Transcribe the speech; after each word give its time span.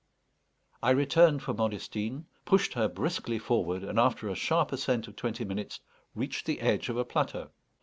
I 0.81 0.89
returned 0.89 1.43
for 1.43 1.53
Modestine, 1.53 2.25
pushed 2.43 2.73
her 2.73 2.87
briskly 2.87 3.37
forward, 3.37 3.83
and, 3.83 3.99
after 3.99 4.29
a 4.29 4.35
sharp 4.35 4.71
ascent 4.71 5.07
of 5.07 5.15
twenty 5.15 5.45
minutes, 5.45 5.79
reached 6.15 6.47
the 6.47 6.61
edge 6.61 6.89
of 6.89 6.97
a 6.97 7.05
plateau. 7.05 7.51